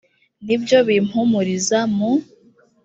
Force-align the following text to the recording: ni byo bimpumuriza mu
ni 0.45 0.55
byo 0.61 0.79
bimpumuriza 0.87 1.79
mu 1.95 2.11